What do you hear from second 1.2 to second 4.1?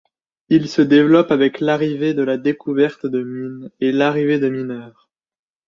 avec l'arrivée la découverte de mines et